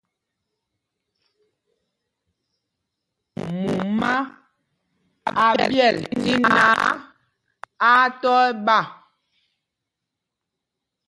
Mumá 3.61 4.13
a 5.45 5.45
ɓyɛl 5.71 5.97
tí 6.21 6.31
náǎ, 6.49 6.79
á 6.89 6.89
á 8.03 8.07
tɔ 8.21 8.31
ɛɓá. 8.49 8.77